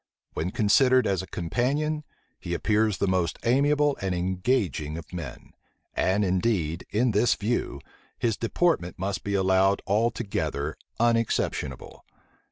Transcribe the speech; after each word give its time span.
When 0.33 0.49
considered 0.49 1.05
as 1.05 1.21
a 1.21 1.27
companion, 1.27 2.03
he 2.39 2.55
appears 2.55 2.97
the 2.97 3.05
most 3.07 3.37
amiable 3.43 3.95
and 4.01 4.15
engaging 4.15 4.97
of 4.97 5.13
men; 5.13 5.51
and 5.93 6.25
indeed, 6.25 6.87
in 6.89 7.11
this 7.11 7.35
view, 7.35 7.79
his 8.17 8.35
deportment 8.35 8.97
must 8.97 9.23
be 9.23 9.35
allowed 9.35 9.83
altogether 9.85 10.75
unexceptionable. 10.99 12.03